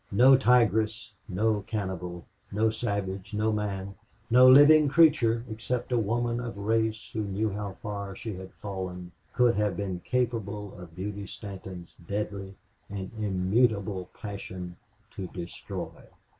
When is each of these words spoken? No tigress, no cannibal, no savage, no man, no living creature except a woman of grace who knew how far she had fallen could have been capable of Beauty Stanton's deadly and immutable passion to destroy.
No 0.11 0.35
tigress, 0.35 1.11
no 1.29 1.61
cannibal, 1.67 2.25
no 2.51 2.71
savage, 2.71 3.35
no 3.35 3.51
man, 3.51 3.93
no 4.31 4.49
living 4.49 4.89
creature 4.89 5.45
except 5.47 5.91
a 5.91 5.99
woman 5.99 6.39
of 6.39 6.55
grace 6.55 7.11
who 7.13 7.21
knew 7.21 7.51
how 7.51 7.73
far 7.83 8.15
she 8.15 8.33
had 8.33 8.51
fallen 8.55 9.11
could 9.35 9.53
have 9.53 9.77
been 9.77 9.99
capable 9.99 10.75
of 10.79 10.95
Beauty 10.95 11.27
Stanton's 11.27 11.97
deadly 11.97 12.55
and 12.89 13.11
immutable 13.19 14.09
passion 14.19 14.75
to 15.11 15.27
destroy. 15.27 15.99